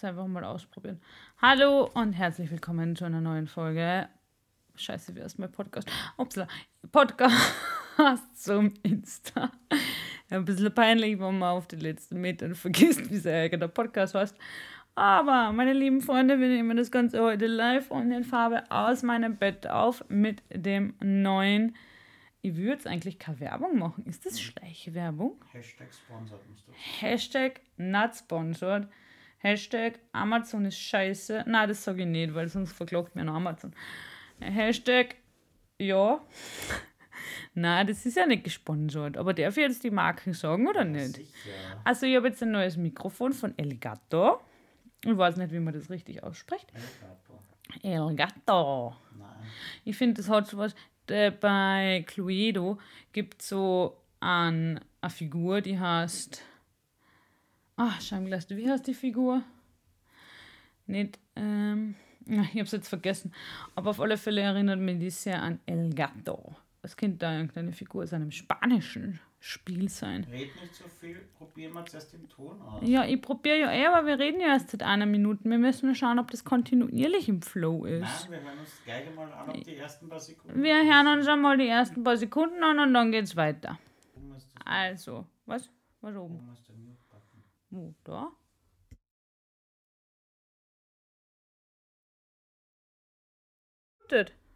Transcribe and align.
jetzt 0.00 0.08
einfach 0.08 0.26
mal 0.26 0.44
ausprobieren. 0.44 0.98
Hallo 1.42 1.90
und 1.92 2.14
herzlich 2.14 2.50
willkommen 2.50 2.96
zu 2.96 3.04
einer 3.04 3.20
neuen 3.20 3.46
Folge. 3.46 4.08
Scheiße, 4.74 5.14
wie 5.14 5.22
heißt 5.22 5.38
mein 5.38 5.52
Podcast? 5.52 5.90
Upsala. 6.16 6.48
Podcast 6.90 7.36
zum 8.34 8.72
Insta. 8.82 9.52
Ein 10.30 10.46
bisschen 10.46 10.74
peinlich, 10.74 11.20
wenn 11.20 11.38
man 11.38 11.50
auf 11.50 11.68
den 11.68 11.80
letzten 11.80 12.18
Metern 12.18 12.54
vergisst, 12.54 13.10
wie 13.10 13.18
sein 13.18 13.44
eigener 13.44 13.68
Podcast 13.68 14.14
heißt. 14.14 14.38
Aber, 14.94 15.52
meine 15.52 15.74
lieben 15.74 16.00
Freunde, 16.00 16.40
wir 16.40 16.48
nehmen 16.48 16.78
das 16.78 16.90
Ganze 16.90 17.20
heute 17.20 17.46
live 17.46 17.90
und 17.90 18.10
in 18.10 18.24
Farbe 18.24 18.70
aus 18.70 19.02
meinem 19.02 19.36
Bett 19.36 19.66
auf 19.66 20.02
mit 20.08 20.42
dem 20.48 20.94
neuen. 21.02 21.76
Ich 22.40 22.56
würde 22.56 22.72
jetzt 22.72 22.86
eigentlich 22.86 23.18
keine 23.18 23.40
Werbung 23.40 23.78
machen. 23.78 24.06
Ist 24.06 24.24
das 24.24 24.40
Schleichwerbung? 24.40 25.44
Hashtag 25.52 25.88
sponsored 25.92 26.48
musst 26.48 26.66
du. 26.66 26.72
Hashtag 26.72 27.60
not 27.76 28.16
sponsored. 28.16 28.88
Hashtag 29.42 29.98
Amazon 30.12 30.66
ist 30.66 30.78
scheiße. 30.78 31.44
Nein, 31.46 31.68
das 31.68 31.82
sage 31.82 32.02
ich 32.02 32.08
nicht, 32.08 32.34
weil 32.34 32.48
sonst 32.48 32.72
verklagt 32.72 33.16
mir 33.16 33.24
noch 33.24 33.34
Amazon. 33.34 33.74
Hashtag 34.38 35.16
ja. 35.78 36.20
Nein, 37.54 37.86
das 37.86 38.04
ist 38.04 38.18
ja 38.18 38.26
nicht 38.26 38.44
gesponsert. 38.44 39.16
Aber 39.16 39.32
darf 39.32 39.56
ich 39.56 39.62
jetzt 39.62 39.82
die 39.82 39.90
Marken 39.90 40.34
sagen 40.34 40.68
oder 40.68 40.84
nicht? 40.84 41.16
Sicher. 41.16 41.80
Also 41.84 42.06
ich 42.06 42.16
habe 42.16 42.28
jetzt 42.28 42.42
ein 42.42 42.50
neues 42.50 42.76
Mikrofon 42.76 43.32
von 43.32 43.56
Elgato. 43.58 44.40
Ich 45.04 45.16
weiß 45.16 45.36
nicht, 45.36 45.52
wie 45.52 45.58
man 45.58 45.72
das 45.72 45.88
richtig 45.88 46.22
ausspricht. 46.22 46.70
Elgato. 46.74 47.42
Elgato. 47.82 48.96
Nein. 49.18 49.28
Ich 49.84 49.96
finde, 49.96 50.20
das 50.20 50.28
hat 50.28 50.48
so 50.48 50.58
was. 50.58 50.74
Bei 51.06 52.04
Cluedo 52.06 52.78
gibt 53.12 53.40
es 53.40 53.48
so 53.48 53.96
ein, 54.20 54.80
eine 55.00 55.10
Figur, 55.10 55.62
die 55.62 55.78
heißt. 55.78 56.44
Ach, 57.82 57.98
Scheinglas, 57.98 58.50
wie 58.50 58.68
heißt 58.68 58.86
die 58.86 58.92
Figur? 58.92 59.42
Nicht, 60.86 61.18
ähm. 61.34 61.94
Ich 62.26 62.36
habe 62.36 62.60
es 62.60 62.72
jetzt 62.72 62.88
vergessen. 62.88 63.32
Aber 63.74 63.90
auf 63.90 64.00
alle 64.00 64.18
Fälle 64.18 64.42
erinnert 64.42 64.78
mich 64.78 64.98
die 64.98 65.08
sehr 65.08 65.40
an 65.42 65.60
El 65.64 65.88
Gato. 65.94 66.54
Das 66.82 66.94
könnte 66.94 67.16
da 67.16 67.34
irgendeine 67.34 67.72
Figur 67.72 68.02
aus 68.02 68.12
einem 68.12 68.30
spanischen 68.30 69.18
Spiel 69.38 69.88
sein. 69.88 70.24
Red 70.30 70.54
nicht 70.60 70.74
so 70.74 70.84
viel, 70.88 71.22
probieren 71.38 71.72
wir 71.72 71.86
zuerst 71.86 72.12
den 72.12 72.28
Ton 72.28 72.60
aus. 72.60 72.86
Ja, 72.86 73.06
ich 73.06 73.22
probiere 73.22 73.58
ja 73.60 73.72
eh, 73.72 73.86
aber 73.86 74.06
wir 74.06 74.18
reden 74.18 74.40
ja 74.40 74.48
erst 74.48 74.70
seit 74.70 74.82
einer 74.82 75.06
Minute. 75.06 75.44
Wir 75.44 75.58
müssen 75.58 75.86
nur 75.86 75.94
schauen, 75.94 76.18
ob 76.18 76.30
das 76.30 76.44
kontinuierlich 76.44 77.30
im 77.30 77.40
Flow 77.40 77.86
ist. 77.86 78.02
Nein, 78.02 78.30
wir 78.30 78.42
hören 78.42 78.58
uns 78.58 78.82
gleich 78.84 79.14
mal 79.14 79.32
an, 79.32 79.48
ob 79.48 79.64
die 79.64 79.76
ersten 79.76 80.08
paar 80.10 80.20
Sekunden. 80.20 80.62
Wir 80.62 80.84
hören 80.84 81.18
uns 81.18 81.26
einmal 81.26 81.56
die 81.56 81.68
ersten 81.68 82.04
paar 82.04 82.18
Sekunden 82.18 82.62
an 82.62 82.78
und 82.78 82.92
dann 82.92 83.10
geht's 83.10 83.34
weiter. 83.36 83.78
Also, 84.66 85.26
was? 85.46 85.70
Was 86.02 86.14
oben? 86.14 86.46
Da? 88.04 88.32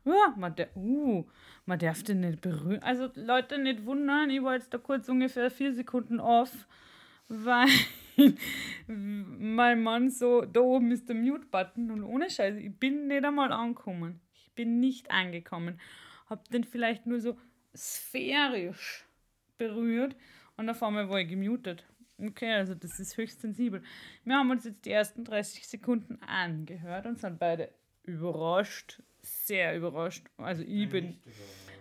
Ja, 0.04 0.34
man, 0.36 0.54
der, 0.54 0.76
uh, 0.76 1.24
man 1.64 1.78
darf 1.78 2.02
den 2.02 2.20
nicht 2.20 2.40
berühren. 2.42 2.82
Also 2.82 3.10
Leute, 3.14 3.58
nicht 3.58 3.86
wundern, 3.86 4.28
ich 4.30 4.42
war 4.42 4.54
jetzt 4.54 4.72
da 4.74 4.78
kurz 4.78 5.08
ungefähr 5.08 5.50
vier 5.50 5.72
Sekunden 5.72 6.20
off, 6.20 6.66
weil 7.28 7.68
mein 8.86 9.82
Mann 9.82 10.10
so, 10.10 10.42
da 10.42 10.60
oben 10.60 10.90
ist 10.92 11.08
der 11.08 11.16
Mute-Button 11.16 11.90
und 11.90 12.04
ohne 12.04 12.28
Scheiße, 12.28 12.60
ich 12.60 12.78
bin 12.78 13.06
nicht 13.06 13.24
einmal 13.24 13.50
angekommen. 13.52 14.20
Ich 14.34 14.52
bin 14.52 14.78
nicht 14.78 15.10
angekommen. 15.10 15.80
Hab 16.28 16.48
den 16.50 16.64
vielleicht 16.64 17.06
nur 17.06 17.20
so 17.20 17.38
sphärisch 17.74 19.06
berührt 19.56 20.16
und 20.58 20.68
auf 20.68 20.82
einmal 20.82 21.08
war 21.08 21.20
ich 21.20 21.28
gemutet. 21.28 21.84
Okay, 22.18 22.52
also 22.52 22.74
das 22.74 22.98
ist 23.00 23.16
höchst 23.16 23.40
sensibel. 23.40 23.82
Wir 24.24 24.36
haben 24.36 24.50
uns 24.50 24.64
jetzt 24.64 24.84
die 24.84 24.92
ersten 24.92 25.24
30 25.24 25.66
Sekunden 25.66 26.22
angehört 26.22 27.06
und 27.06 27.18
sind 27.18 27.38
beide 27.38 27.72
überrascht, 28.04 29.02
sehr 29.22 29.76
überrascht. 29.76 30.26
Also 30.36 30.62
ich 30.62 30.88
bin, 30.88 31.18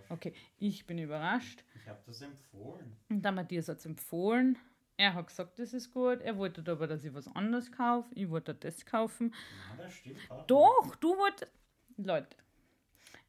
okay, 0.08 0.34
ich 0.58 0.86
bin 0.86 0.98
überrascht. 0.98 1.62
Ich 1.76 1.88
habe 1.88 2.00
das 2.06 2.22
empfohlen. 2.22 2.96
Und 3.08 3.24
der 3.24 3.32
Matthias 3.32 3.68
hat 3.68 3.78
es 3.78 3.86
empfohlen. 3.86 4.58
Er 4.96 5.14
hat 5.14 5.26
gesagt, 5.26 5.58
das 5.58 5.72
ist 5.72 5.92
gut. 5.92 6.20
Er 6.20 6.36
wollte 6.38 6.64
aber, 6.70 6.86
dass 6.86 7.04
ich 7.04 7.12
was 7.14 7.28
anderes 7.28 7.70
kaufe. 7.70 8.08
Ich 8.14 8.30
wollte 8.30 8.54
das 8.54 8.86
kaufen. 8.86 9.34
Nein, 9.68 9.78
das 9.78 9.94
stimmt 9.94 10.30
auch. 10.30 10.46
Doch, 10.46 10.96
du 10.96 11.16
wolltest. 11.16 11.52
Leute, 11.96 12.36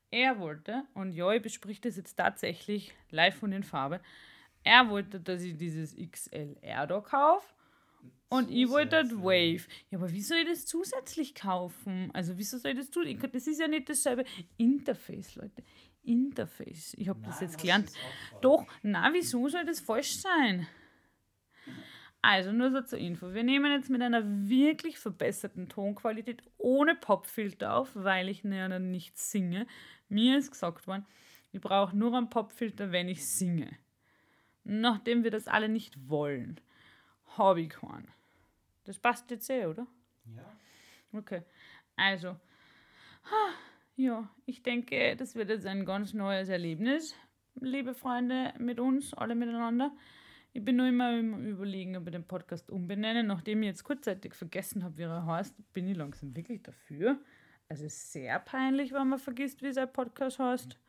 er 0.10 0.40
wollte, 0.40 0.86
und 0.94 1.12
ja, 1.12 1.32
ich 1.32 1.42
besprich 1.42 1.82
das 1.82 1.98
jetzt 1.98 2.16
tatsächlich 2.16 2.96
live 3.12 3.44
und 3.44 3.52
in 3.52 3.64
Farbe. 3.64 4.00
Er 4.66 4.90
wollte, 4.90 5.20
dass 5.20 5.44
ich 5.44 5.56
dieses 5.56 5.96
XLR 5.96 6.88
da 6.88 7.00
kaufe. 7.00 7.48
Und 8.30 8.50
ich 8.50 8.68
wollte 8.68 9.04
das. 9.04 9.12
Wave. 9.16 9.62
Ja, 9.92 10.00
aber 10.00 10.12
wie 10.12 10.22
soll 10.22 10.40
ich 10.40 10.50
das 10.50 10.66
zusätzlich 10.66 11.36
kaufen? 11.36 12.10
Also, 12.14 12.38
wieso 12.38 12.58
soll 12.58 12.72
ich 12.72 12.78
das 12.80 12.90
tun? 12.90 13.06
Ich, 13.06 13.20
das 13.20 13.48
ist 13.48 13.62
ja 13.62 13.68
nicht 13.68 13.88
dasselbe 13.88 14.26
Interface, 14.58 15.36
Leute. 15.36 15.64
Interface. 16.04 16.96
Ich 16.98 17.08
habe 17.08 17.22
das 17.24 17.40
jetzt 17.40 17.56
das 17.56 17.62
gelernt. 17.62 17.90
falsch. 17.92 18.42
Doch, 18.42 18.66
na, 18.82 19.14
wieso 19.14 19.48
soll 19.48 19.66
das 19.66 19.80
falsch 19.80 20.20
sein? 20.20 20.68
Also 22.22 22.52
nur 22.52 22.72
so 22.72 22.82
zur 22.82 22.98
Info. 22.98 23.36
Wir 23.36 23.44
nehmen 23.44 23.72
jetzt 23.72 23.92
mit 23.92 24.02
einer 24.02 24.24
wirklich 24.50 24.98
verbesserten 24.98 25.70
Tonqualität 25.70 26.42
ohne 26.58 26.96
Popfilter 26.96 27.76
auf, 27.76 27.92
weil 27.94 28.30
ich 28.30 28.44
näher 28.44 28.80
nicht 28.80 29.16
singe. 29.20 29.68
Mir 30.10 30.40
ist 30.40 30.50
gesagt 30.50 30.88
worden, 30.88 31.06
ich 31.52 31.62
brauche 31.62 31.96
nur 31.96 32.16
einen 32.18 32.32
Popfilter, 32.32 32.92
wenn 32.92 33.10
ich 33.10 33.28
singe. 33.28 33.70
Nachdem 34.66 35.24
wir 35.24 35.32
das 35.32 35.48
alle 35.48 35.70
nicht 35.70 36.10
wollen, 36.10 36.60
keinen. 37.38 38.08
Das 38.86 39.00
passt 39.00 39.30
jetzt 39.32 39.50
eh, 39.50 39.66
oder? 39.66 39.88
Ja, 40.36 40.58
Okay. 41.14 41.44
Also, 41.96 42.36
ja, 43.96 44.30
ich 44.46 44.64
denke, 44.64 45.16
das 45.16 45.36
wird 45.36 45.50
jetzt 45.50 45.66
ein 45.66 45.86
ganz 45.86 46.14
neues 46.14 46.50
Erlebnis, 46.50 47.16
liebe 47.62 47.94
Freunde, 47.94 48.54
mit 48.58 48.80
uns, 48.80 49.14
alle 49.14 49.36
miteinander. 49.36 49.96
Ich 50.52 50.64
bin 50.64 50.78
nur 50.78 50.88
immer 50.88 51.18
im 51.18 51.46
Überlegen, 51.46 51.96
ob 51.96 52.08
ich 52.08 52.12
den 52.12 52.28
Podcast 52.28 52.70
umbenenne. 52.70 53.24
Nachdem 53.24 53.62
ich 53.62 53.68
jetzt 53.68 53.84
kurzzeitig 53.84 54.34
vergessen 54.34 54.84
habe, 54.84 54.98
wie 54.98 55.04
er 55.04 55.26
heißt, 55.26 55.54
bin 55.74 55.88
ich 55.88 55.98
langsam 55.98 56.36
wirklich 56.36 56.64
dafür. 56.64 57.20
Also 57.68 57.86
es 57.86 57.96
ist 57.96 58.14
sehr 58.14 58.40
peinlich, 58.40 58.94
wenn 58.94 59.08
man 59.08 59.20
vergisst, 59.20 59.62
wie 59.64 59.74
sein 59.74 59.92
Podcast 59.92 60.40
heißt. 60.40 60.80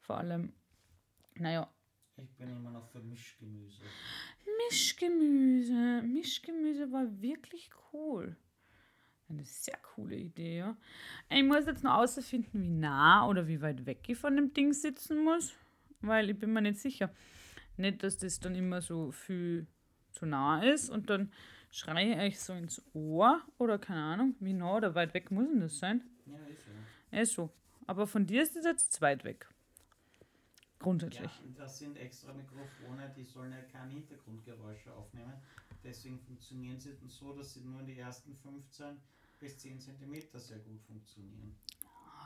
Vor 0.00 0.18
allem, 0.18 0.52
naja, 1.36 1.68
ich 2.22 2.30
bin 2.36 2.48
immer 2.48 2.70
noch 2.70 2.86
für 2.88 3.00
Mischgemüse. 3.00 3.82
Mischgemüse. 4.68 6.02
Mischgemüse 6.02 6.92
war 6.92 7.20
wirklich 7.20 7.70
cool. 7.92 8.36
Eine 9.28 9.44
sehr 9.44 9.78
coole 9.94 10.16
Idee, 10.16 10.58
ja. 10.58 10.76
Ich 11.30 11.42
muss 11.42 11.66
jetzt 11.66 11.82
noch 11.82 11.94
außerfinden, 11.94 12.62
wie 12.62 12.68
nah 12.68 13.26
oder 13.26 13.48
wie 13.48 13.62
weit 13.62 13.86
weg 13.86 14.00
ich 14.08 14.18
von 14.18 14.36
dem 14.36 14.52
Ding 14.52 14.72
sitzen 14.72 15.24
muss, 15.24 15.54
weil 16.00 16.30
ich 16.30 16.38
bin 16.38 16.52
mir 16.52 16.62
nicht 16.62 16.78
sicher. 16.78 17.10
Nicht, 17.76 18.02
dass 18.02 18.18
das 18.18 18.40
dann 18.40 18.54
immer 18.54 18.82
so 18.82 19.10
viel 19.10 19.66
zu 20.10 20.26
nah 20.26 20.62
ist 20.62 20.90
und 20.90 21.08
dann 21.08 21.32
schreie 21.70 22.12
ich 22.12 22.18
euch 22.18 22.40
so 22.40 22.52
ins 22.52 22.82
Ohr 22.92 23.40
oder 23.56 23.78
keine 23.78 24.02
Ahnung, 24.02 24.36
wie 24.40 24.52
nah 24.52 24.76
oder 24.76 24.94
weit 24.94 25.14
weg 25.14 25.30
muss 25.30 25.48
denn 25.48 25.60
das 25.60 25.78
sein? 25.78 26.04
Ja, 26.26 26.36
ist 26.46 26.66
ja. 26.66 27.18
Ja, 27.18 27.24
so. 27.24 27.50
Aber 27.86 28.06
von 28.06 28.26
dir 28.26 28.42
ist 28.42 28.54
es 28.56 28.64
jetzt 28.66 28.92
zu 28.92 29.00
weit 29.00 29.24
weg. 29.24 29.48
Grundsätzlich. 30.82 31.30
Ja, 31.30 31.64
das 31.64 31.78
sind 31.78 31.96
extra 31.96 32.32
Mikrofone, 32.32 33.12
die 33.16 33.22
sollen 33.22 33.52
ja 33.52 33.62
keine 33.62 33.92
Hintergrundgeräusche 33.92 34.92
aufnehmen. 34.92 35.34
Deswegen 35.84 36.18
funktionieren 36.18 36.78
sie 36.78 36.94
dann 36.94 37.08
so, 37.08 37.32
dass 37.32 37.54
sie 37.54 37.60
nur 37.60 37.80
in 37.80 37.86
die 37.86 37.98
ersten 37.98 38.34
15 38.34 38.96
bis 39.38 39.58
10 39.58 39.80
cm 39.80 40.14
sehr 40.34 40.58
gut 40.58 40.80
funktionieren. 40.82 41.54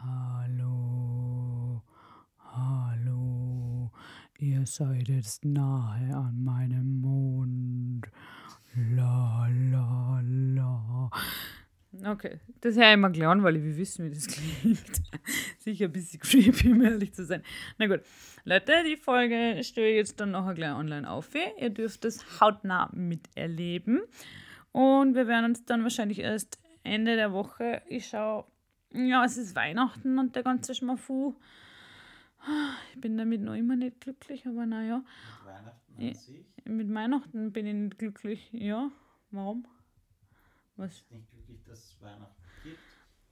Hallo, 0.03 1.83
hallo, 2.39 3.91
ihr 4.39 4.67
seid 4.67 5.09
jetzt 5.09 5.45
nahe 5.45 6.15
an 6.15 6.43
meinem 6.43 7.01
Mond. 7.01 8.07
La, 8.75 9.49
la, 9.49 10.21
la. 10.23 11.11
Okay, 12.05 12.41
das 12.61 12.77
höre 12.77 12.89
ich 12.89 12.95
immer 12.95 13.11
gern, 13.11 13.43
weil 13.43 13.63
will 13.63 13.77
wissen, 13.77 14.05
wie 14.05 14.11
das 14.11 14.27
klingt. 14.27 15.03
Sicher 15.67 15.87
ein 15.87 15.93
bisschen 15.93 16.21
creepy, 16.23 16.71
um 16.71 16.81
ehrlich 16.81 17.13
zu 17.13 17.25
sein. 17.25 17.43
Na 17.77 17.89
gut, 17.89 18.01
Leute, 18.45 18.73
die 18.87 18.97
Folge 18.97 19.61
stelle 19.65 19.89
ich 19.91 19.97
jetzt 19.97 20.21
dann 20.21 20.31
nachher 20.31 20.55
gleich 20.55 20.73
online 20.73 21.11
auf. 21.11 21.31
Ihr 21.59 21.71
dürft 21.71 22.05
das 22.05 22.41
hautnah 22.41 22.89
miterleben. 22.95 24.01
Und 24.71 25.17
wir 25.17 25.27
werden 25.27 25.47
uns 25.47 25.65
dann 25.65 25.83
wahrscheinlich 25.83 26.21
erst 26.21 26.61
Ende 26.85 27.17
der 27.17 27.33
Woche, 27.33 27.83
ich 27.89 28.07
schaue, 28.07 28.47
ja, 28.93 29.25
es 29.25 29.37
ist 29.39 29.57
Weihnachten 29.57 30.21
und 30.21 30.37
der 30.37 30.45
ganze 30.45 30.73
Schmafu. 30.73 31.35
Ich 32.95 33.01
bin 33.01 33.17
damit 33.19 33.41
noch 33.41 33.55
immer 33.55 33.75
nicht 33.75 34.01
glücklich, 34.01 34.47
aber 34.47 34.67
naja, 34.67 35.03
Weihnachten 35.45 35.97
an 35.97 36.01
Ja. 36.05 36.15
sich 36.15 36.45
mit 36.65 36.95
Weihnachten 36.95 37.53
bin 37.53 37.67
ich 37.67 37.75
nicht 37.75 37.99
glücklich. 37.99 38.51
Ja, 38.53 38.93
warum? 39.33 39.67
Was? 40.77 40.93
ist 40.93 41.11
nicht 41.11 41.29
glücklich, 41.33 41.59
dass 41.65 41.79
es 41.81 42.01
Weihnachten 42.01 42.45
gibt, 42.63 42.79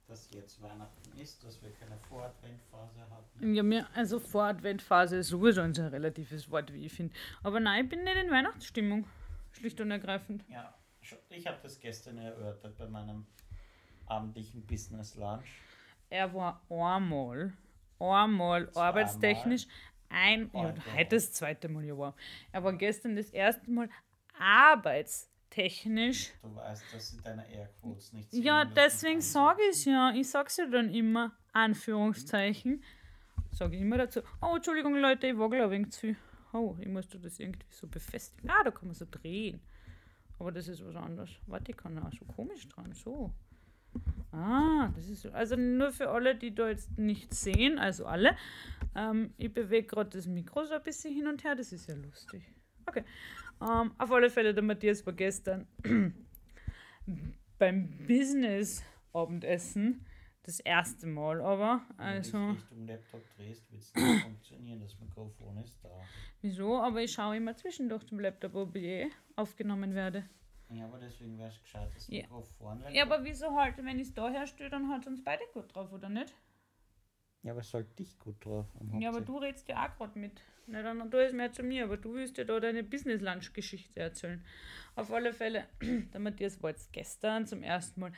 dass 0.07 0.29
jetzt 0.31 0.61
Weihnachten 0.61 1.19
ist, 1.19 1.43
dass 1.43 1.61
wir 1.61 1.71
keine 1.71 1.97
Voradventphase 1.97 2.99
hatten. 3.09 3.53
Ja, 3.53 3.63
mir, 3.63 3.87
also 3.95 4.19
Voradventphase 4.19 5.17
ist 5.17 5.29
sowieso 5.29 5.61
ein 5.61 5.73
sehr 5.73 5.91
relatives 5.91 6.49
Wort, 6.51 6.71
wie 6.73 6.85
ich 6.85 6.93
finde. 6.93 7.13
Aber 7.43 7.59
nein, 7.59 7.85
ich 7.85 7.89
bin 7.89 8.03
nicht 8.03 8.15
in 8.17 8.29
Weihnachtsstimmung. 8.29 9.05
Schlicht 9.53 9.79
und 9.81 9.91
ergreifend. 9.91 10.43
Ja, 10.49 10.73
Ich 11.29 11.47
habe 11.47 11.57
das 11.63 11.79
gestern 11.79 12.17
erörtert 12.17 12.77
bei 12.77 12.87
meinem 12.87 13.25
abendlichen 14.05 14.65
Business 14.65 15.15
Lunch. 15.15 15.61
Er 16.09 16.33
war 16.33 16.61
einmal, 16.69 17.53
einmal 17.99 18.69
Zweimal. 18.71 18.87
arbeitstechnisch 18.89 19.67
ein, 20.09 20.49
ja, 20.53 20.73
Heute 20.95 21.15
das 21.15 21.31
zweite 21.33 21.67
Mal, 21.67 21.83
ja, 21.83 21.97
wow. 21.97 22.13
Er 22.51 22.63
war 22.63 22.73
gestern 22.73 23.15
das 23.15 23.29
erste 23.31 23.69
Mal 23.71 23.89
arbeitstechnisch. 25.55 26.33
Du 26.41 26.55
weißt, 26.55 26.83
dass 26.93 27.09
sie 27.09 27.21
deine 27.21 27.47
Airquotes 27.51 28.13
nicht 28.13 28.33
Ja, 28.33 28.61
sehen, 28.65 28.73
dass 28.75 28.93
deswegen 28.93 29.21
sage 29.21 29.61
ich 29.69 29.77
es 29.77 29.85
ja. 29.85 30.13
Ich 30.13 30.29
sag's 30.29 30.57
ja 30.57 30.67
dann 30.67 30.93
immer, 30.93 31.33
Anführungszeichen. 31.53 32.83
Sage 33.51 33.75
ich 33.75 33.81
immer 33.81 33.97
dazu. 33.97 34.21
Oh, 34.41 34.55
Entschuldigung, 34.55 34.95
Leute, 34.95 35.27
ich 35.27 35.37
wagel 35.37 35.61
ein 35.61 35.71
wenig 35.71 35.91
zu 35.91 35.99
viel. 36.01 36.15
Oh, 36.53 36.75
ich 36.79 36.87
muss 36.87 37.07
da 37.09 37.17
das 37.17 37.39
irgendwie 37.39 37.65
so 37.69 37.87
befestigen. 37.87 38.49
Ah, 38.49 38.63
da 38.63 38.71
kann 38.71 38.87
man 38.87 38.95
so 38.95 39.05
drehen. 39.09 39.61
Aber 40.39 40.51
das 40.51 40.67
ist 40.67 40.85
was 40.85 40.95
anderes. 40.95 41.29
Warte, 41.47 41.71
ich 41.71 41.77
kann 41.77 41.97
auch 41.99 42.11
so 42.11 42.25
komisch 42.25 42.67
dran. 42.67 42.91
So. 42.93 43.33
Ah, 44.31 44.91
das 44.95 45.07
ist 45.07 45.21
so. 45.21 45.31
Also 45.31 45.55
nur 45.55 45.91
für 45.91 46.09
alle, 46.09 46.35
die 46.35 46.53
da 46.53 46.67
jetzt 46.67 46.97
nicht 46.97 47.33
sehen, 47.33 47.79
also 47.79 48.05
alle. 48.05 48.35
Ähm, 48.93 49.33
ich 49.37 49.53
bewege 49.53 49.87
gerade 49.87 50.09
das 50.09 50.27
Mikro 50.27 50.65
so 50.65 50.73
ein 50.73 50.83
bisschen 50.83 51.13
hin 51.13 51.27
und 51.27 51.43
her. 51.45 51.55
Das 51.55 51.71
ist 51.71 51.87
ja 51.87 51.95
lustig. 51.95 52.43
Okay. 52.85 53.05
Ähm, 53.61 53.91
auf 53.97 54.11
alle 54.11 54.29
Fälle, 54.29 54.53
der 54.53 54.63
Matthias 54.63 55.05
war 55.05 55.13
gestern 55.13 55.67
beim 57.57 57.89
Business-Abendessen. 58.07 60.05
Das 60.43 60.59
erste 60.59 61.07
Mal 61.07 61.41
aber. 61.41 61.81
Wenn 61.97 62.05
Also, 62.05 62.37
du 62.37 62.53
dich 62.53 62.61
Richtung 62.61 62.85
Laptop 62.87 63.21
drehst, 63.35 63.71
wird 63.71 63.81
es 63.81 63.95
nicht 63.95 64.21
funktionieren. 64.23 64.79
Das 64.79 64.99
Mikrofon 64.99 65.57
ist 65.57 65.83
da. 65.83 65.89
wieso? 66.41 66.77
Aber 66.79 67.01
ich 67.01 67.11
schaue 67.13 67.37
immer 67.37 67.55
zwischendurch 67.55 68.05
zum 68.05 68.19
Laptop, 68.19 68.53
ob 68.55 68.75
ich 68.75 68.83
eh 68.83 69.07
aufgenommen 69.35 69.95
werde. 69.95 70.25
Ja, 70.69 70.85
aber 70.85 70.99
deswegen 70.99 71.37
wäre 71.37 71.49
es 71.49 71.59
gescheit, 71.61 71.89
das 71.95 72.07
Ja. 72.07 72.23
Mikrofon. 72.23 72.83
Ja, 72.91 73.03
aber 73.05 73.23
wieso 73.23 73.55
halt, 73.55 73.77
wenn 73.77 73.97
ich 73.99 74.07
es 74.09 74.13
da 74.13 74.29
herstelle, 74.29 74.69
dann 74.69 74.89
hat 74.89 75.01
es 75.01 75.07
uns 75.07 75.23
beide 75.23 75.43
gut 75.53 75.73
drauf, 75.73 75.91
oder 75.91 76.09
nicht? 76.09 76.33
Ja, 77.45 77.51
aber 77.51 77.61
es 77.61 77.69
soll 77.69 77.83
dich 77.97 78.17
gut 78.17 78.43
drauf. 78.43 78.65
Ja, 78.99 79.09
aber 79.09 79.21
du 79.21 79.37
redest 79.37 79.67
ja 79.69 79.85
auch 79.87 79.95
gerade 79.97 80.17
mit. 80.17 80.41
Na, 80.65 80.81
dann 80.81 81.11
du 81.11 81.23
es 81.23 81.31
mehr 81.31 81.51
zu 81.51 81.61
mir, 81.61 81.83
aber 81.83 81.95
du 81.95 82.15
willst 82.15 82.39
ja 82.39 82.43
da 82.43 82.59
deine 82.59 82.83
Business-Lunch-Geschichte 82.83 83.99
erzählen. 83.99 84.43
Auf 84.95 85.11
alle 85.13 85.31
Fälle, 85.31 85.65
der 86.11 86.19
Matthias 86.19 86.59
war 86.63 86.71
jetzt 86.71 86.91
gestern 86.91 87.45
zum 87.45 87.61
ersten 87.61 87.99
Mal 87.99 88.11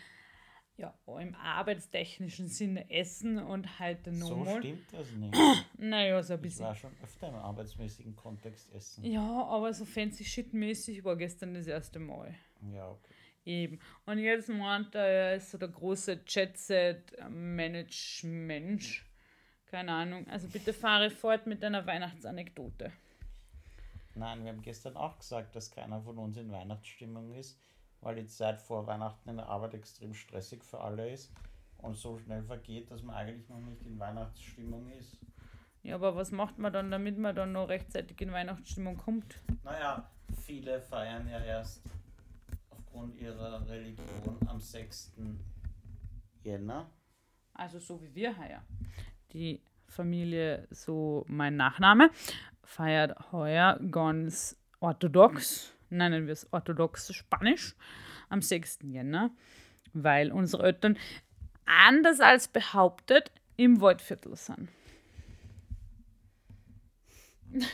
ja, 0.77 0.97
im 1.19 1.35
arbeitstechnischen 1.35 2.47
Sinne 2.47 2.89
essen 2.89 3.37
und 3.39 3.79
heute 3.79 4.13
So 4.13 4.29
nochmal. 4.37 4.59
stimmt 4.59 4.93
das 4.93 5.11
nicht. 5.11 5.35
Naja, 5.77 6.23
so 6.23 6.33
ein 6.33 6.39
Ich 6.39 6.43
bisschen. 6.43 6.65
war 6.65 6.75
schon 6.75 6.93
öfter 7.03 7.27
im 7.27 7.35
arbeitsmäßigen 7.35 8.15
Kontext 8.15 8.73
essen. 8.73 9.03
Ja, 9.03 9.43
aber 9.43 9.73
so 9.73 9.83
fancy 9.83 10.23
shit-mäßig 10.23 11.03
war 11.03 11.17
gestern 11.17 11.53
das 11.53 11.67
erste 11.67 11.99
Mal. 11.99 12.33
Ja, 12.73 12.91
okay. 12.91 13.13
Eben. 13.43 13.79
Und 14.05 14.19
jetzt 14.19 14.47
meint 14.49 14.95
er, 14.95 15.05
er 15.05 15.35
ist 15.35 15.51
so 15.51 15.57
der 15.57 15.67
große 15.69 16.21
Jet-Set-Management. 16.27 19.03
Keine 19.69 19.91
Ahnung. 19.91 20.27
Also 20.27 20.47
bitte 20.47 20.73
fahre 20.73 21.09
fort 21.09 21.45
mit 21.45 21.61
deiner 21.61 21.85
Weihnachtsanekdote. 21.85 22.91
Nein, 24.15 24.43
wir 24.43 24.51
haben 24.51 24.61
gestern 24.61 24.95
auch 24.95 25.19
gesagt, 25.19 25.55
dass 25.55 25.69
keiner 25.69 26.01
von 26.01 26.17
uns 26.17 26.37
in 26.37 26.51
Weihnachtsstimmung 26.51 27.33
ist, 27.33 27.59
weil 28.01 28.15
die 28.15 28.25
Zeit 28.25 28.59
vor 28.59 28.87
Weihnachten 28.87 29.29
in 29.29 29.37
der 29.37 29.47
Arbeit 29.47 29.73
extrem 29.73 30.13
stressig 30.13 30.63
für 30.63 30.79
alle 30.81 31.11
ist 31.11 31.31
und 31.77 31.95
so 31.95 32.17
schnell 32.17 32.43
vergeht, 32.43 32.89
dass 32.89 33.03
man 33.03 33.15
eigentlich 33.15 33.47
noch 33.49 33.59
nicht 33.59 33.83
in 33.83 33.99
Weihnachtsstimmung 33.99 34.89
ist. 34.91 35.17
Ja, 35.83 35.95
aber 35.95 36.15
was 36.15 36.31
macht 36.31 36.57
man 36.57 36.73
dann, 36.73 36.89
damit 36.89 37.17
man 37.17 37.35
dann 37.35 37.51
noch 37.51 37.69
rechtzeitig 37.69 38.19
in 38.21 38.31
Weihnachtsstimmung 38.31 38.97
kommt? 38.97 39.39
Naja, 39.63 40.09
viele 40.43 40.81
feiern 40.81 41.27
ja 41.29 41.39
erst 41.39 41.83
aufgrund 42.69 43.15
ihrer 43.17 43.67
Religion 43.67 44.37
am 44.47 44.59
6. 44.59 45.13
Jänner. 46.43 46.89
Also 47.53 47.79
so 47.79 48.01
wie 48.01 48.13
wir 48.15 48.37
heuer. 48.37 48.63
Die 49.33 49.61
Familie, 49.87 50.67
so 50.71 51.25
mein 51.27 51.55
Nachname, 51.55 52.11
feiert 52.63 53.31
heuer 53.31 53.79
ganz 53.91 54.57
orthodox, 54.79 55.73
nennen 55.89 56.27
wir 56.27 56.33
es 56.33 56.51
orthodox 56.51 57.13
Spanisch, 57.13 57.75
am 58.29 58.41
6. 58.41 58.79
Jänner, 58.83 59.31
weil 59.93 60.31
unsere 60.31 60.63
Eltern 60.63 60.97
anders 61.65 62.19
als 62.19 62.47
behauptet 62.47 63.31
im 63.55 63.81
Waldviertel 63.81 64.35
sind. 64.35 64.69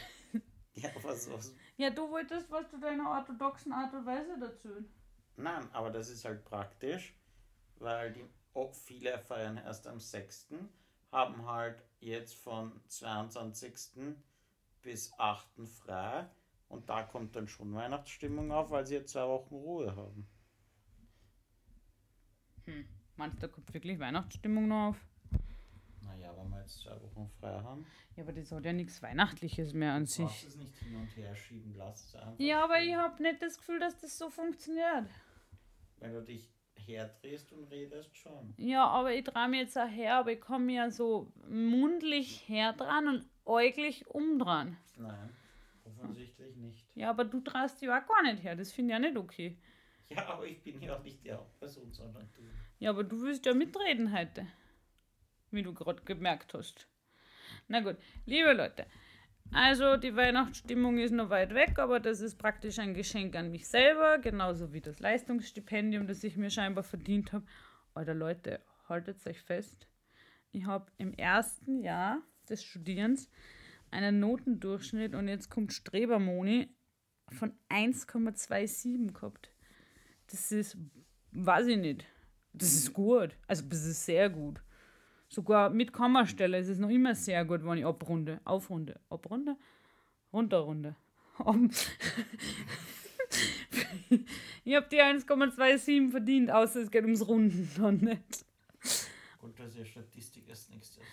Ja, 0.75 0.89
was, 1.03 1.31
was? 1.31 1.55
Ja, 1.77 1.91
du 1.91 2.09
wolltest 2.09 2.51
was 2.51 2.69
zu 2.69 2.79
deiner 2.79 3.09
orthodoxen 3.11 3.71
Art 3.71 3.93
und 3.93 4.05
Weise 4.05 4.37
dazu. 4.39 4.69
Nein, 5.37 5.69
aber 5.71 5.91
das 5.91 6.09
ist 6.09 6.25
halt 6.25 6.43
praktisch, 6.43 7.15
weil 7.79 8.11
die 8.11 8.25
oh, 8.53 8.71
viele 8.71 9.17
feiern 9.19 9.57
erst 9.57 9.87
am 9.87 9.99
6. 9.99 10.49
haben 11.13 11.45
halt 11.45 11.81
jetzt 11.99 12.33
von 12.35 12.71
22. 12.87 14.15
bis 14.81 15.13
8. 15.17 15.47
frei 15.67 16.27
und 16.67 16.89
da 16.89 17.03
kommt 17.03 17.35
dann 17.35 17.47
schon 17.47 17.73
Weihnachtsstimmung 17.73 18.51
auf, 18.51 18.69
weil 18.71 18.85
sie 18.85 18.95
jetzt 18.95 19.13
zwei 19.13 19.27
Wochen 19.27 19.55
Ruhe 19.55 19.95
haben. 19.95 20.27
Meinst 23.15 23.37
du, 23.37 23.41
da 23.41 23.47
kommt 23.47 23.73
wirklich 23.73 23.99
Weihnachtsstimmung 23.99 24.67
noch 24.67 24.89
auf? 24.89 24.97
Naja, 26.01 26.35
wenn 26.35 26.49
wir 26.49 26.59
jetzt 26.61 26.79
zwei 26.81 26.99
Wochen 27.01 27.29
frei 27.39 27.61
haben, 27.61 27.85
Ja, 28.15 28.23
aber 28.23 28.33
das 28.33 28.51
hat 28.51 28.65
ja 28.65 28.73
nichts 28.73 29.01
Weihnachtliches 29.01 29.73
mehr 29.73 29.93
an 29.93 30.03
du 30.05 30.09
sich. 30.09 30.45
es 30.47 30.55
nicht 30.55 30.75
hin 30.77 30.95
und 30.95 31.15
her 31.15 31.35
schieben, 31.35 31.73
lass 31.75 32.05
es 32.07 32.15
einfach. 32.15 32.39
Ja, 32.39 32.63
aber 32.63 32.81
ich 32.81 32.95
habe 32.95 33.21
nicht 33.21 33.41
das 33.41 33.57
Gefühl, 33.57 33.79
dass 33.79 33.97
das 33.99 34.17
so 34.17 34.29
funktioniert. 34.29 35.09
Wenn 35.99 36.13
du 36.13 36.21
dich 36.23 36.49
herdrehst 36.87 37.51
und 37.53 37.65
redest, 37.65 38.15
schon. 38.15 38.53
Ja, 38.57 38.85
aber 38.87 39.13
ich 39.13 39.23
traue 39.23 39.49
mir 39.49 39.61
jetzt 39.61 39.77
auch 39.77 39.87
her, 39.87 40.17
aber 40.17 40.31
ich 40.31 40.41
komme 40.41 40.73
ja 40.73 40.89
so 40.89 41.31
mundlich 41.47 42.47
her 42.47 42.73
dran 42.73 43.07
und 43.07 43.29
äuglich 43.45 44.07
umdran. 44.07 44.77
Nein, 44.97 45.29
offensichtlich 45.83 46.55
nicht. 46.55 46.85
Ja, 46.95 47.09
aber 47.09 47.25
du 47.25 47.41
traust 47.41 47.81
dich 47.81 47.89
auch 47.89 48.05
gar 48.05 48.23
nicht 48.23 48.43
her. 48.43 48.55
Das 48.55 48.71
finde 48.71 48.93
ich 48.93 48.99
ja 49.01 49.07
nicht 49.07 49.17
okay. 49.17 49.57
Ja, 50.09 50.27
aber 50.27 50.45
ich 50.45 50.61
bin 50.61 50.81
ja 50.81 50.97
auch 50.97 51.03
nicht 51.03 51.23
die 51.23 51.31
Hauptperson, 51.31 51.91
sondern 51.91 52.29
du. 52.33 52.41
Ja, 52.79 52.91
aber 52.91 53.03
du 53.03 53.21
willst 53.21 53.45
ja 53.45 53.53
mitreden 53.53 54.15
heute. 54.15 54.47
Wie 55.51 55.63
du 55.63 55.73
gerade 55.73 56.01
gemerkt 56.03 56.53
hast. 56.53 56.87
Na 57.67 57.79
gut, 57.79 57.97
liebe 58.25 58.53
Leute. 58.53 58.85
Also 59.53 59.97
die 59.97 60.15
Weihnachtsstimmung 60.15 60.97
ist 60.97 61.11
noch 61.11 61.29
weit 61.29 61.53
weg, 61.53 61.77
aber 61.77 61.99
das 61.99 62.21
ist 62.21 62.39
praktisch 62.39 62.79
ein 62.79 62.95
Geschenk 62.95 63.35
an 63.35 63.51
mich 63.51 63.67
selber, 63.67 64.17
genauso 64.17 64.73
wie 64.73 64.81
das 64.81 64.99
Leistungsstipendium, 64.99 66.07
das 66.07 66.23
ich 66.23 66.37
mir 66.37 66.49
scheinbar 66.49 66.83
verdient 66.83 67.33
habe. 67.33 67.45
Alter 67.93 68.15
Leute, 68.15 68.61
haltet 68.89 69.25
euch 69.27 69.39
fest. 69.41 69.87
Ich 70.51 70.65
habe 70.65 70.91
im 70.97 71.13
ersten 71.13 71.77
Jahr 71.83 72.23
des 72.49 72.63
Studierens 72.63 73.29
einen 73.91 74.19
Notendurchschnitt 74.19 75.13
und 75.13 75.27
jetzt 75.27 75.51
kommt 75.51 75.71
Strebermoni 75.71 76.75
von 77.29 77.53
1,27 77.69 79.13
gehabt. 79.13 79.51
Das 80.31 80.51
ist, 80.51 80.77
weiß 81.31 81.67
ich 81.67 81.77
nicht. 81.77 82.05
Das 82.53 82.73
ist 82.73 82.91
gut. 82.91 83.37
Also 83.45 83.63
das 83.69 83.85
ist 83.85 84.03
sehr 84.03 84.31
gut. 84.31 84.62
Sogar 85.33 85.71
mit 85.71 85.91
Kommastelle 85.91 86.59
ist 86.59 86.67
es 86.67 86.77
noch 86.77 86.91
immer 86.91 87.15
sehr 87.15 87.43
gut, 87.43 87.65
wenn 87.65 87.79
ich 87.79 87.85
abrunde. 87.85 88.39
Aufrunde. 88.43 88.99
Abrunde? 89.09 89.57
Runterrunde. 90.31 90.95
Ich 94.63 94.75
habe 94.75 94.87
die 94.91 95.01
1,27 95.01 96.11
verdient, 96.11 96.51
außer 96.51 96.81
es 96.81 96.91
geht 96.91 97.03
ums 97.03 97.27
Runden 97.27 97.69
dann 97.77 97.97
nicht. 97.97 98.45
Gut, 99.39 99.59
dass 99.59 99.75
ihr 99.75 99.85
Statistik 99.85 100.49
als 100.49 100.69
nächstes. 100.69 101.03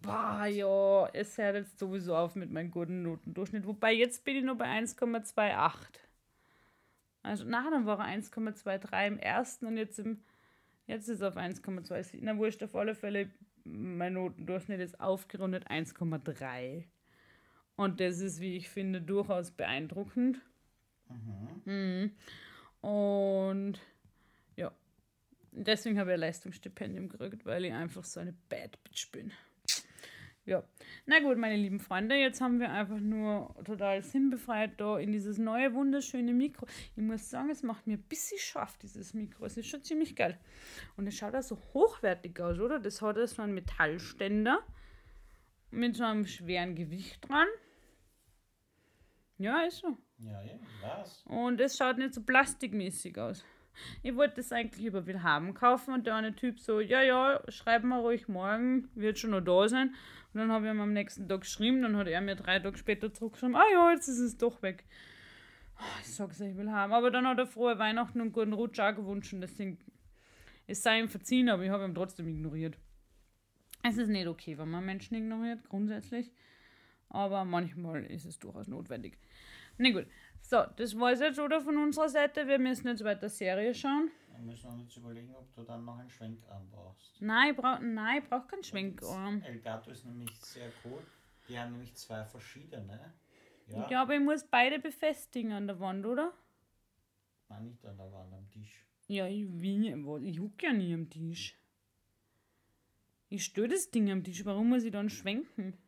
Boah, 0.00 0.46
ja, 0.46 1.08
es 1.12 1.36
hört 1.36 1.56
jetzt 1.56 1.78
sowieso 1.78 2.16
auf 2.16 2.34
mit 2.34 2.50
meinem 2.50 2.70
guten 2.70 3.02
Notendurchschnitt. 3.02 3.66
Wobei 3.66 3.92
jetzt 3.92 4.24
bin 4.24 4.36
ich 4.36 4.44
nur 4.44 4.56
bei 4.56 4.66
1,28. 4.66 5.78
Also, 7.22 7.44
na, 7.46 7.68
dann 7.70 7.86
war 7.86 7.98
er 7.98 8.18
1,23 8.18 9.06
im 9.06 9.18
ersten 9.18 9.66
und 9.66 9.76
jetzt 9.76 9.98
im. 9.98 10.22
Jetzt 10.86 11.08
ist 11.08 11.20
es 11.20 11.22
auf 11.22 11.36
1,27. 11.36 12.18
Na, 12.20 12.36
wurscht, 12.36 12.62
auf 12.62 12.74
alle 12.74 12.94
Fälle, 12.94 13.30
mein 13.64 14.14
Notendurchschnitt 14.14 14.80
ist 14.80 15.00
aufgerundet 15.00 15.70
1,3. 15.70 16.84
Und 17.76 18.00
das 18.00 18.20
ist, 18.20 18.40
wie 18.40 18.56
ich 18.56 18.68
finde, 18.68 19.00
durchaus 19.00 19.50
beeindruckend. 19.50 20.40
Mhm. 21.64 22.12
Und 22.80 23.80
ja, 24.56 24.72
deswegen 25.52 25.98
habe 25.98 26.10
ich 26.10 26.14
ein 26.14 26.20
Leistungsstipendium 26.20 27.08
gekriegt, 27.08 27.44
weil 27.46 27.64
ich 27.64 27.72
einfach 27.72 28.04
so 28.04 28.20
eine 28.20 28.34
Bad 28.48 28.82
Bitch 28.84 29.10
bin. 29.10 29.32
Ja, 30.46 30.62
na 31.06 31.20
gut, 31.20 31.38
meine 31.38 31.56
lieben 31.56 31.80
Freunde, 31.80 32.16
jetzt 32.16 32.42
haben 32.42 32.60
wir 32.60 32.70
einfach 32.70 33.00
nur 33.00 33.54
total 33.64 34.02
sinnbefreit 34.02 34.78
da 34.78 34.98
in 34.98 35.10
dieses 35.10 35.38
neue 35.38 35.72
wunderschöne 35.72 36.34
Mikro. 36.34 36.66
Ich 36.94 37.02
muss 37.02 37.30
sagen, 37.30 37.48
es 37.48 37.62
macht 37.62 37.86
mir 37.86 37.94
ein 37.94 38.02
bisschen 38.02 38.38
scharf, 38.38 38.76
dieses 38.76 39.14
Mikro. 39.14 39.46
Es 39.46 39.56
ist 39.56 39.68
schon 39.68 39.82
ziemlich 39.82 40.14
geil. 40.14 40.38
Und 40.98 41.06
es 41.06 41.16
schaut 41.16 41.34
auch 41.34 41.42
so 41.42 41.58
hochwertig 41.72 42.38
aus, 42.40 42.58
oder? 42.58 42.78
Das 42.78 43.00
hat 43.00 43.16
so 43.26 43.40
einen 43.40 43.54
Metallständer 43.54 44.58
mit 45.70 45.96
so 45.96 46.04
einem 46.04 46.26
schweren 46.26 46.74
Gewicht 46.74 47.26
dran. 47.26 47.48
Ja, 49.38 49.62
ist 49.62 49.78
so. 49.78 49.96
Ja, 50.18 50.42
ja, 50.42 50.54
weiß. 50.82 51.24
Und 51.26 51.58
es 51.60 51.76
schaut 51.76 51.96
nicht 51.96 52.12
so 52.12 52.22
plastikmäßig 52.22 53.18
aus. 53.18 53.44
Ich 54.02 54.14
wollte 54.14 54.36
das 54.36 54.52
eigentlich 54.52 54.84
über 54.84 55.06
Willhaben 55.06 55.54
kaufen 55.54 55.94
und 55.94 56.06
der 56.06 56.14
eine 56.14 56.36
Typ 56.36 56.60
so, 56.60 56.80
ja, 56.80 57.02
ja, 57.02 57.42
schreib 57.48 57.82
mal 57.82 58.00
ruhig 58.00 58.28
morgen, 58.28 58.88
wird 58.94 59.18
schon 59.18 59.30
noch 59.30 59.40
da 59.40 59.68
sein. 59.68 59.94
Und 60.34 60.40
dann 60.40 60.52
habe 60.52 60.66
ich 60.66 60.72
ihm 60.72 60.80
am 60.80 60.92
nächsten 60.92 61.28
Tag 61.28 61.42
geschrieben, 61.42 61.82
dann 61.82 61.96
hat 61.96 62.08
er 62.08 62.20
mir 62.20 62.34
drei 62.34 62.58
Tage 62.58 62.76
später 62.76 63.12
zurückgeschrieben, 63.12 63.54
ah 63.54 63.64
ja, 63.72 63.92
jetzt 63.92 64.08
ist 64.08 64.18
es 64.18 64.36
doch 64.36 64.62
weg. 64.62 64.84
Ich 66.00 66.14
sag's 66.14 66.40
euch, 66.40 66.50
ich 66.50 66.56
will 66.56 66.70
haben. 66.70 66.92
Aber 66.92 67.10
dann 67.10 67.26
hat 67.26 67.38
er 67.38 67.46
frohe 67.46 67.78
Weihnachten 67.78 68.20
und 68.20 68.32
guten 68.32 68.52
Rutsch 68.52 68.80
auch 68.80 68.94
gewünscht 68.94 69.34
deswegen, 69.36 69.78
es 70.66 70.82
sei 70.82 71.00
ihm 71.00 71.08
verziehen, 71.08 71.48
aber 71.48 71.62
ich 71.62 71.70
habe 71.70 71.84
ihn 71.84 71.94
trotzdem 71.94 72.28
ignoriert. 72.28 72.76
Es 73.82 73.96
ist 73.96 74.08
nicht 74.08 74.26
okay, 74.26 74.58
wenn 74.58 74.70
man 74.70 74.84
Menschen 74.84 75.14
ignoriert, 75.14 75.68
grundsätzlich. 75.68 76.32
Aber 77.10 77.44
manchmal 77.44 78.04
ist 78.06 78.24
es 78.24 78.38
durchaus 78.38 78.66
notwendig. 78.66 79.18
Na 79.78 79.90
gut. 79.90 80.06
So, 80.40 80.64
das 80.76 80.98
war 80.98 81.12
es 81.12 81.20
jetzt 81.20 81.38
oder 81.38 81.60
von 81.60 81.76
unserer 81.76 82.08
Seite. 82.08 82.46
Wir 82.48 82.58
müssen 82.58 82.88
jetzt 82.88 83.04
weiter 83.04 83.28
Serie 83.28 83.74
schauen. 83.74 84.10
Dann 84.34 84.46
müssen 84.46 84.64
wir 84.68 84.82
uns 84.82 84.96
überlegen, 84.96 85.32
ob 85.36 85.54
du 85.54 85.62
dann 85.62 85.84
noch 85.84 85.96
einen 85.96 86.10
Schwenkarm 86.10 86.68
brauchst. 86.68 87.22
Nein, 87.22 87.52
ich 87.52 87.56
brauche 87.56 87.84
nein, 87.84 88.20
ich 88.20 88.28
brauch 88.28 88.46
keinen 88.48 88.64
Schwenkarm. 88.64 89.40
Elgato 89.42 89.92
ist 89.92 90.04
nämlich 90.04 90.36
sehr 90.40 90.72
cool. 90.84 91.00
Die 91.48 91.56
haben 91.56 91.70
nämlich 91.72 91.94
zwei 91.94 92.24
verschiedene. 92.24 93.14
Ja, 93.68 93.88
Ja, 93.88 94.02
aber 94.02 94.14
ich 94.16 94.20
muss 94.20 94.44
beide 94.44 94.80
befestigen 94.80 95.52
an 95.52 95.68
der 95.68 95.78
Wand, 95.78 96.04
oder? 96.04 96.32
Nein, 97.48 97.66
nicht 97.66 97.86
an 97.86 97.96
der 97.96 98.10
Wand, 98.12 98.34
am 98.34 98.50
Tisch. 98.50 98.84
Ja, 99.06 99.28
ich 99.28 99.46
will 99.60 100.24
Ich 100.24 100.40
huck 100.40 100.60
ja 100.62 100.72
nie 100.72 100.92
am 100.94 101.08
Tisch. 101.08 101.56
Ich 103.28 103.44
störe 103.44 103.68
das 103.68 103.90
Ding 103.90 104.10
am 104.10 104.24
Tisch. 104.24 104.44
Warum 104.44 104.68
muss 104.68 104.82
ich 104.82 104.90
dann 104.90 105.10
schwenken? 105.10 105.78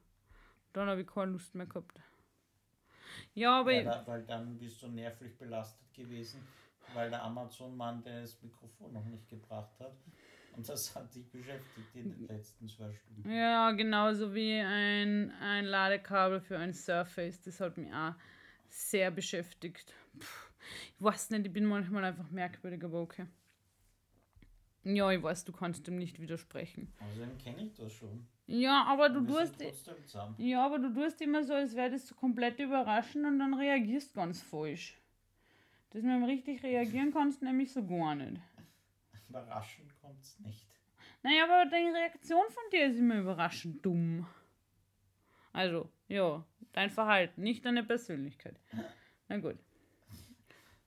Dann 0.74 0.88
habe 0.88 1.02
ich 1.02 1.08
keine 1.08 1.32
Lust 1.32 1.54
mehr 1.56 1.66
gehabt. 1.66 2.00
Ja, 3.34 3.60
aber 3.60 3.74
Ja, 3.74 3.84
da, 3.84 4.08
weil 4.08 4.24
dann 4.24 4.58
bist 4.58 4.82
du 4.82 4.88
nervlich 4.88 5.38
belastet 5.38 5.94
gewesen, 5.94 6.42
weil 6.94 7.10
der 7.10 7.24
Amazon-Mann 7.24 8.04
das 8.04 8.42
Mikrofon 8.42 8.94
noch 8.94 9.06
nicht 9.06 9.28
gebracht 9.28 9.80
hat. 9.80 9.94
Und 10.58 10.68
das 10.70 10.94
hat 10.96 11.14
dich 11.16 11.30
beschäftigt 11.30 11.96
in 11.96 12.10
den 12.10 12.28
letzten 12.28 12.68
zwei 12.68 12.92
Stunden. 12.94 13.32
ja, 13.32 13.72
genauso 13.72 14.34
wie 14.34 14.60
ein, 14.60 15.32
ein 15.40 15.66
Ladekabel 15.66 16.42
für 16.42 16.58
ein 16.58 16.74
Surface. 16.74 17.42
Das 17.42 17.62
hat 17.62 17.78
mich 17.78 17.94
auch 17.94 18.16
sehr 18.70 19.12
beschäftigt. 19.12 19.94
Puh, 20.20 20.26
ich 20.98 21.02
weiß 21.02 21.30
nicht, 21.30 21.46
ich 21.46 21.54
bin 21.54 21.66
manchmal 21.66 22.04
einfach 22.04 22.30
merkwürdig, 22.32 22.84
aber 22.84 23.02
okay. 23.02 23.28
Ja, 24.84 25.12
ich 25.12 25.22
weiß, 25.22 25.44
du 25.46 25.52
kannst 25.52 25.86
dem 25.88 25.98
nicht 25.98 26.20
widersprechen. 26.20 26.92
Außerdem 27.00 27.38
kenne 27.38 27.64
ich 27.64 27.74
das 27.74 27.94
schon. 27.94 28.26
Ja, 28.48 28.86
aber 28.86 29.10
du 29.10 29.26
tust. 29.26 29.56
Ja, 30.38 30.66
aber 30.66 30.80
du 30.80 30.94
tust 30.94 31.22
immer 31.22 31.44
so, 31.44 31.54
als 31.54 31.76
wäre 31.76 31.92
das 31.92 32.08
so 32.08 32.16
komplett 32.16 32.60
überraschend 32.60 33.26
und 33.26 33.40
dann 33.40 33.54
reagierst 33.54 34.14
ganz 34.14 34.42
falsch. 34.42 34.98
Dass 35.90 36.04
man 36.04 36.24
richtig 36.24 36.64
reagieren 36.64 37.12
kannst, 37.12 37.42
nämlich 37.42 37.74
so 37.74 37.86
gar 37.86 38.16
nicht. 38.16 38.42
Überraschend 39.30 39.94
kommt 40.02 40.22
es 40.22 40.40
nicht. 40.40 40.68
Naja, 41.24 41.44
aber 41.44 41.70
deine 41.70 41.94
Reaktion 41.94 42.46
von 42.50 42.64
dir 42.72 42.88
ist 42.88 42.98
immer 42.98 43.20
überraschend 43.20 43.86
dumm. 43.86 44.26
Also, 45.52 45.92
ja, 46.08 46.46
dein 46.74 46.90
Verhalten, 46.90 47.42
nicht 47.42 47.66
deine 47.66 47.84
Persönlichkeit. 47.84 48.60
Na 49.28 49.38
gut. 49.38 49.58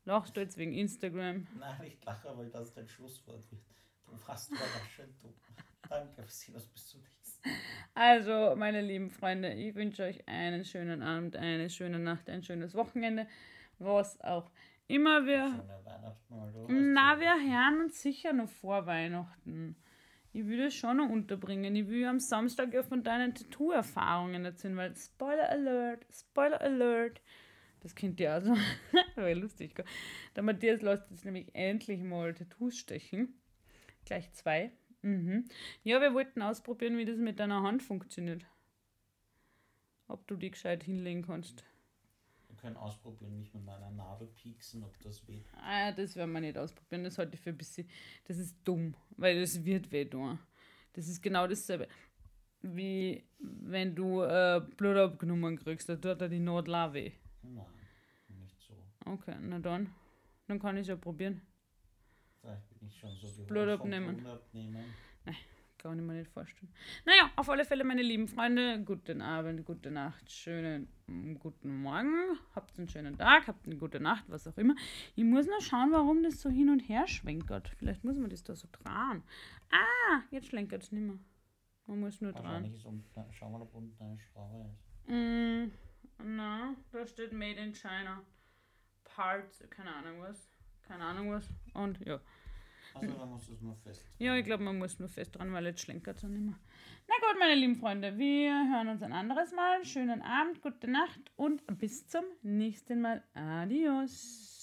Lachst 0.04 0.37
du 0.37 0.40
jetzt 0.40 0.56
wegen 0.56 0.73
Instagram? 0.73 1.47
Nein, 1.59 1.82
ich 1.85 2.02
lache, 2.04 2.37
weil 2.37 2.49
das 2.50 2.73
dein 2.73 2.88
Schlusswort 2.88 3.50
wird. 3.50 3.62
Du 4.06 4.26
warst 4.26 4.50
überraschend 4.50 5.23
dumm. 5.23 5.35
Danke, 5.88 6.18
wir 6.18 6.28
sehen 6.28 6.54
uns 6.54 6.66
bis 6.68 6.88
zum 6.88 7.00
nächsten 7.00 7.49
Mal. 7.49 7.56
Also, 7.94 8.56
meine 8.56 8.80
lieben 8.80 9.11
Freunde, 9.11 9.52
ich 9.54 9.75
wünsche 9.75 10.04
euch 10.04 10.26
einen 10.28 10.64
schönen 10.64 11.02
Abend, 11.02 11.37
eine 11.37 11.68
schöne 11.68 11.99
Nacht, 11.99 12.30
ein 12.30 12.42
schönes 12.42 12.75
Wochenende, 12.75 13.26
was 13.78 14.20
auch 14.20 14.50
immer 14.90 15.25
wir 15.26 15.64
Na, 16.68 17.18
wir 17.18 17.35
hören 17.35 17.85
uns 17.85 18.02
sicher 18.02 18.32
noch 18.32 18.49
vor 18.49 18.87
Weihnachten. 18.87 19.76
Ich 20.32 20.47
will 20.47 20.59
das 20.59 20.75
schon 20.75 20.99
noch 20.99 21.09
unterbringen. 21.09 21.75
Ich 21.75 21.88
will 21.88 22.04
am 22.04 22.20
Samstag 22.20 22.73
ja 22.73 22.82
von 22.82 23.02
deinen 23.02 23.35
Tattoo-Erfahrungen 23.35 24.44
erzählen, 24.44 24.76
weil 24.76 24.94
Spoiler 24.94 25.49
Alert, 25.49 26.06
Spoiler 26.12 26.61
Alert. 26.61 27.20
Das 27.80 27.94
kennt 27.94 28.20
ihr 28.20 28.32
also. 28.32 28.54
Wäre 29.16 29.35
lustig. 29.35 29.75
gell? 29.75 29.87
Der 30.37 30.42
Matthias 30.42 30.82
lässt 30.82 31.11
jetzt 31.11 31.25
nämlich 31.25 31.49
endlich 31.54 32.02
mal 32.02 32.35
Tattoos 32.35 32.76
stechen. 32.76 33.40
Gleich 34.04 34.30
zwei. 34.32 34.73
Mhm. 35.02 35.47
Ja, 35.82 36.00
wir 36.00 36.14
wollten 36.14 36.42
ausprobieren, 36.42 36.99
wie 36.99 37.06
das 37.06 37.16
mit 37.16 37.40
deiner 37.40 37.62
Hand 37.62 37.82
funktioniert. 37.82 38.44
Ob 40.06 40.26
du 40.26 40.37
die 40.37 40.50
gescheit 40.50 40.85
hinlegen 40.85 41.23
kannst. 41.23 41.64
Können 42.61 42.76
ausprobieren, 42.76 43.38
mich 43.38 43.55
mit 43.55 43.64
meiner 43.64 43.90
Nadel 43.90 44.29
pieksen, 44.29 44.85
ob 44.85 44.99
das 45.00 45.26
weht. 45.26 45.47
Ah, 45.55 45.93
das 45.93 46.14
werden 46.14 46.33
wir 46.33 46.40
nicht 46.40 46.59
ausprobieren. 46.59 47.05
Das 47.05 47.17
halte 47.17 47.35
ich 47.35 47.40
für 47.40 47.50
ein 47.50 47.57
bisschen. 47.57 47.88
Das 48.25 48.37
ist 48.37 48.57
dumm, 48.64 48.95
weil 49.17 49.40
das 49.40 49.64
wird 49.64 49.90
weh 49.90 50.05
tun. 50.05 50.38
Das 50.93 51.09
ist 51.09 51.23
genau 51.23 51.47
dasselbe. 51.47 51.88
Wie 52.61 53.25
wenn 53.38 53.95
du 53.95 54.23
äh, 54.23 54.61
Blut 54.76 54.97
abgenommen 54.97 55.57
kriegst, 55.59 55.88
da 55.88 55.97
tut 55.97 56.21
er 56.21 56.29
die 56.29 56.38
Nadel 56.38 56.75
auch 56.75 56.93
weh. 56.93 57.12
Nein, 57.43 57.64
nicht 58.29 58.61
so. 58.61 58.75
Okay, 59.07 59.37
na 59.40 59.59
dann. 59.59 59.95
Dann 60.47 60.59
kann 60.59 60.76
ich 60.76 60.83
es 60.83 60.88
ja 60.88 60.97
probieren. 60.97 61.40
Vielleicht 62.40 62.69
bin 62.69 62.88
ich 62.88 62.99
schon 62.99 63.17
so 63.17 63.29
gewohnt 63.29 63.49
Blut 63.49 63.69
abnehmen. 63.69 64.17
Blut 64.19 64.33
abnehmen. 64.33 64.85
Kann 65.80 65.99
ich 65.99 66.04
mir 66.04 66.12
nicht 66.12 66.30
vorstellen. 66.30 66.70
Naja, 67.06 67.30
auf 67.37 67.49
alle 67.49 67.64
Fälle, 67.64 67.84
meine 67.84 68.02
lieben 68.02 68.28
Freunde, 68.28 68.82
guten 68.84 69.22
Abend, 69.22 69.64
gute 69.64 69.90
Nacht, 69.90 70.30
schönen 70.30 70.88
mm, 71.06 71.37
guten 71.37 71.80
Morgen. 71.80 72.37
Habt 72.54 72.78
einen 72.78 72.87
schönen 72.87 73.16
Tag, 73.16 73.46
habt 73.46 73.64
eine 73.64 73.76
gute 73.76 73.99
Nacht, 73.99 74.25
was 74.28 74.46
auch 74.46 74.58
immer. 74.58 74.75
Ich 75.16 75.25
muss 75.25 75.46
nur 75.46 75.58
schauen, 75.62 75.90
warum 75.90 76.22
das 76.22 76.42
so 76.42 76.50
hin 76.50 76.68
und 76.68 76.80
her 76.80 77.08
schwenkert. 77.08 77.70
Vielleicht 77.78 78.04
muss 78.04 78.18
man 78.18 78.28
das 78.28 78.42
da 78.42 78.54
so 78.54 78.68
dran. 78.70 79.22
Ah, 79.70 80.20
jetzt 80.30 80.49
schlenkert 80.49 80.82
es 80.82 80.92
nicht 80.92 81.02
mehr. 81.02 81.18
Man 81.87 82.00
muss 82.00 82.20
nur 82.20 82.32
dran. 82.32 82.44
Wahrscheinlich 82.44 82.75
ist 82.75 82.84
unten, 82.84 83.32
schauen 83.32 83.52
wir 83.52 83.58
mal, 83.58 83.64
ob 83.64 83.75
unten 83.75 84.04
eine 84.04 84.18
Schraube 84.18 84.70
ist. 84.70 85.08
Mm, 85.08 85.72
na, 86.37 86.75
da 86.92 87.06
steht 87.06 87.32
Made 87.32 87.58
in 87.58 87.72
China. 87.72 88.22
Parts, 89.04 89.64
keine 89.70 89.94
Ahnung 89.94 90.20
was. 90.20 90.50
Keine 90.82 91.04
Ahnung 91.04 91.30
was. 91.30 91.49
Und 91.72 92.04
ja. 92.06 92.20
Also 92.94 93.14
da 93.14 93.26
muss 93.26 93.49
es 93.49 93.61
nur 93.61 93.76
fest. 93.76 94.04
Ja, 94.18 94.37
ich 94.37 94.44
glaube, 94.44 94.64
man 94.64 94.78
muss 94.78 94.99
nur 94.99 95.09
fest 95.09 95.37
dran, 95.37 95.52
weil 95.52 95.66
jetzt 95.66 95.80
schlenkert 95.80 96.18
es 96.18 96.25
auch 96.25 96.28
nicht 96.28 96.42
mehr. 96.42 96.59
Na 97.09 97.14
gut, 97.26 97.38
meine 97.38 97.54
lieben 97.54 97.76
Freunde, 97.76 98.18
wir 98.18 98.52
hören 98.73 98.88
uns 98.88 99.02
ein 99.02 99.12
anderes 99.12 99.52
Mal. 99.52 99.85
Schönen 99.85 100.23
Abend, 100.23 100.62
gute 100.62 100.88
Nacht 100.88 101.20
und 101.37 101.62
bis 101.78 102.06
zum 102.06 102.25
nächsten 102.42 103.00
Mal. 103.00 103.23
Adios. 103.35 104.60